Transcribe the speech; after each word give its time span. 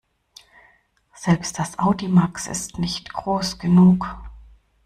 Selbst 1.13 1.59
das 1.59 1.77
Audimax 1.77 2.47
ist 2.47 2.79
nicht 2.79 3.13
groß 3.13 3.59
genug. 3.59 4.07